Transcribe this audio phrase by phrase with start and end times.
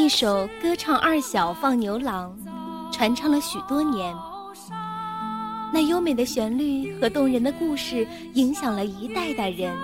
[0.00, 2.34] 一首歌唱二小放牛郎，
[2.90, 4.16] 传唱了许多年。
[5.74, 9.76] 那优美的旋律和动人的故事，影响了一代代人。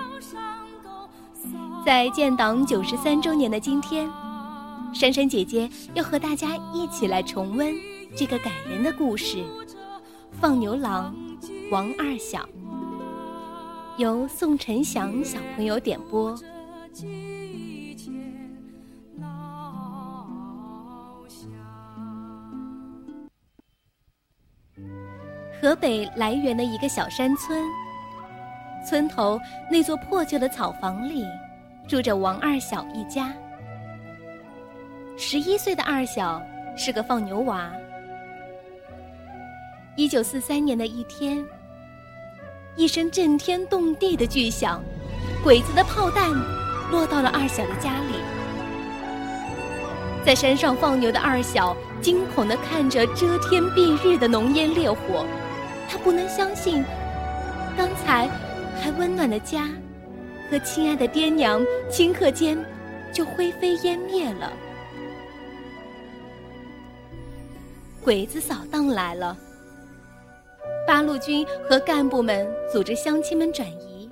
[1.85, 4.09] 在建党九十三周年的今天，
[4.91, 7.75] 珊珊姐姐要和大家一起来重温
[8.15, 9.43] 这个感人的故事——
[10.41, 11.15] 放牛郎
[11.69, 12.43] 王二小。
[13.97, 16.35] 由宋晨祥小朋友点播。
[25.59, 27.63] 河北涞源的一个小山村，
[28.87, 29.39] 村头
[29.71, 31.25] 那座破旧的草房里，
[31.87, 33.33] 住着王二小一家。
[35.17, 36.39] 十一岁的二小
[36.75, 37.71] 是个放牛娃。
[39.95, 41.43] 一九四三年的一天，
[42.75, 44.79] 一声震天动地的巨响，
[45.43, 46.31] 鬼子的炮弹
[46.91, 48.13] 落到了二小的家里。
[50.23, 55.25] 在山上放牛的二小惊恐地看着遮天蔽日的浓烟烈火。
[55.89, 56.83] 他不能相信，
[57.77, 58.27] 刚才
[58.79, 59.69] 还温暖的家，
[60.51, 62.57] 和亲爱的爹娘顷刻间
[63.13, 64.51] 就灰飞烟灭了。
[68.03, 69.37] 鬼子扫荡来了，
[70.85, 74.09] 八路军和干部们组织乡亲们转移，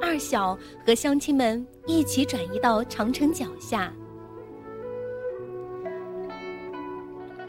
[0.00, 3.92] 二小和乡亲们一起转移到长城脚下。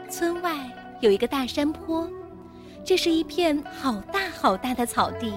[0.08, 0.56] 村外
[1.00, 2.08] 有一个大山坡。
[2.84, 5.32] 这是一片好大好大的草地，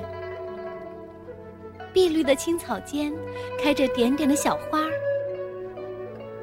[1.93, 3.13] 碧绿的青草间
[3.57, 4.81] 开着点点的小花。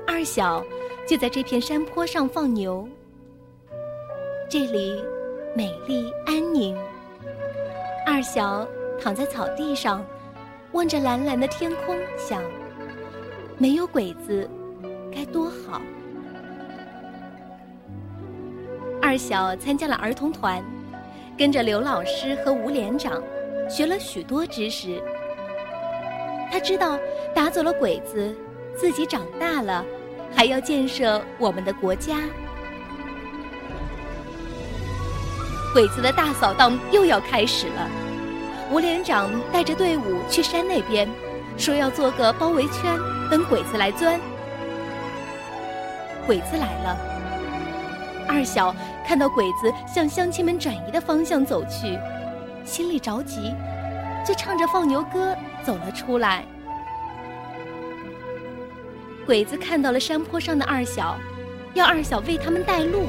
[0.06, 0.64] 二小
[1.06, 2.88] 就在这片山坡上放牛，
[4.48, 4.98] 这里
[5.54, 6.74] 美丽安宁。
[8.06, 8.66] 二小
[8.98, 10.02] 躺在草地上，
[10.72, 12.42] 望着蓝蓝的天空，想：
[13.58, 14.48] 没有鬼子，
[15.12, 15.82] 该多好。
[19.02, 20.64] 二小参加了儿童团。
[21.36, 23.20] 跟着刘老师和吴连长，
[23.68, 25.02] 学了许多知识。
[26.50, 26.96] 他知道
[27.34, 28.32] 打走了鬼子，
[28.76, 29.84] 自己长大了，
[30.32, 32.20] 还要建设我们的国家。
[35.72, 37.90] 鬼子的大扫荡又要开始了。
[38.70, 41.08] 吴连长带着队伍去山那边，
[41.56, 42.96] 说要做个包围圈，
[43.28, 44.20] 等鬼子来钻。
[46.26, 46.96] 鬼子来了，
[48.28, 48.72] 二小。
[49.06, 51.98] 看到鬼子向乡亲们转移的方向走去，
[52.64, 53.54] 心里着急，
[54.26, 56.44] 就唱着放牛歌走了出来。
[59.26, 61.16] 鬼子看到了山坡上的二小，
[61.74, 63.06] 要二小为他们带路。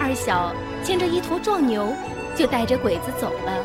[0.00, 1.92] 二小牵着一头壮牛，
[2.34, 3.64] 就带着鬼子走了。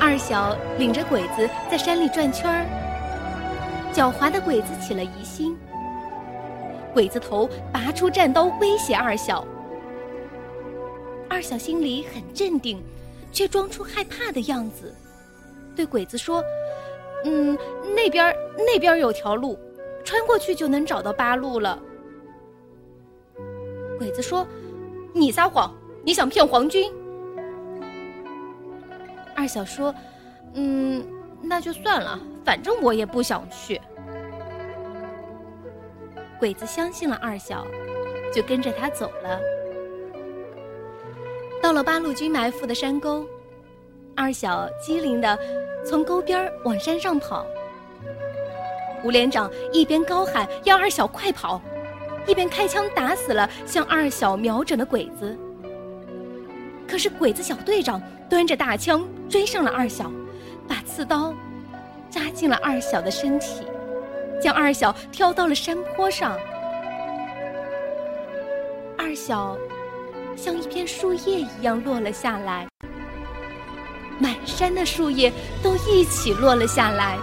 [0.00, 2.64] 二小领着鬼子在山里转圈儿，
[3.92, 5.56] 狡猾的鬼子起了疑心。
[6.92, 9.46] 鬼子头拔出战刀威胁二小，
[11.28, 12.82] 二小心里很镇定，
[13.32, 14.94] 却装出害怕的样子，
[15.76, 16.42] 对鬼子说
[17.24, 17.56] ：“嗯，
[17.94, 19.58] 那边那边有条路，
[20.04, 21.80] 穿过去就能找到八路了。”
[23.98, 24.46] 鬼子说
[25.14, 25.72] ：“你撒谎，
[26.02, 26.92] 你想骗皇军。”
[29.36, 29.94] 二小说
[30.54, 31.06] ：“嗯，
[31.40, 33.80] 那就算了，反正我也不想去。”
[36.40, 37.66] 鬼子相信了二小，
[38.32, 39.38] 就跟着他走了。
[41.62, 43.26] 到了八路军埋伏的山沟，
[44.16, 45.38] 二小机灵的
[45.84, 47.46] 从沟边往山上跑。
[49.04, 51.60] 吴连长一边高喊要二小快跑，
[52.26, 55.38] 一边开枪打死了向二小瞄准的鬼子。
[56.88, 58.00] 可是鬼子小队长
[58.30, 60.10] 端着大枪追上了二小，
[60.66, 61.34] 把刺刀
[62.08, 63.62] 扎进了二小的身体。
[64.40, 66.38] 将二小挑到了山坡上，
[68.96, 69.56] 二小
[70.36, 72.66] 像一片树叶一样落了下来，
[74.18, 75.30] 满山的树叶
[75.62, 77.18] 都一起落了下来，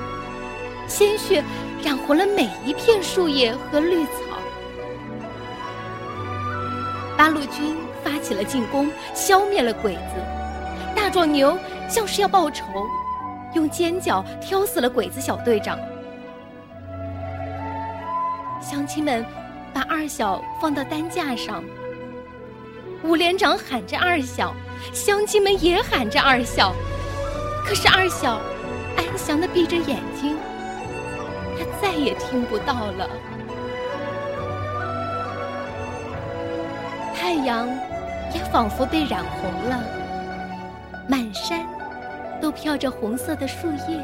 [0.87, 1.43] 鲜血
[1.83, 4.11] 染红了每一片树叶和绿草。
[7.17, 10.23] 八路军发起了进攻，消灭了鬼子。
[10.95, 11.57] 大壮牛
[11.89, 12.63] 像是要报仇，
[13.55, 15.79] 用尖角挑死了鬼子小队长。
[18.69, 19.25] 乡亲们
[19.73, 21.63] 把二小放到担架上，
[23.01, 24.53] 吴连长喊着二小，
[24.91, 26.75] 乡亲们也喊着二小，
[27.65, 28.41] 可是二小
[28.97, 30.35] 安详的闭着眼睛，
[31.57, 33.09] 他再也听不到了。
[37.15, 37.69] 太阳
[38.35, 39.81] 也仿佛被染红了，
[41.07, 41.65] 满山
[42.41, 43.97] 都飘着红色的树叶，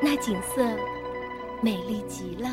[0.00, 0.64] 那景色
[1.60, 2.48] 美丽极了。